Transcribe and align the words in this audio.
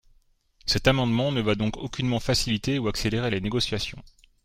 Cet 0.65 0.87
amendement 0.87 1.31
ne 1.31 1.41
va 1.43 1.53
donc 1.53 1.77
aucunement 1.77 2.19
faciliter 2.19 2.79
ou 2.79 2.87
accélérer 2.87 3.29
les 3.29 3.39
négociations. 3.39 4.01